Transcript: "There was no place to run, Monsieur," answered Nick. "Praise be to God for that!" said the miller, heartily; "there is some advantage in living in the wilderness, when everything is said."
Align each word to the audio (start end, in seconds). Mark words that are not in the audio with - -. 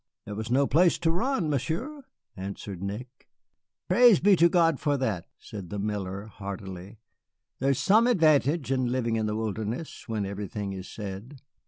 "There 0.25 0.33
was 0.33 0.49
no 0.49 0.65
place 0.65 0.97
to 0.97 1.11
run, 1.11 1.47
Monsieur," 1.47 2.05
answered 2.35 2.81
Nick. 2.81 3.29
"Praise 3.87 4.19
be 4.19 4.35
to 4.37 4.49
God 4.49 4.79
for 4.79 4.97
that!" 4.97 5.27
said 5.37 5.69
the 5.69 5.77
miller, 5.77 6.25
heartily; 6.25 6.97
"there 7.59 7.69
is 7.69 7.77
some 7.77 8.07
advantage 8.07 8.71
in 8.71 8.87
living 8.91 9.15
in 9.15 9.27
the 9.27 9.35
wilderness, 9.35 10.09
when 10.09 10.25
everything 10.25 10.73
is 10.73 10.89
said." 10.89 11.39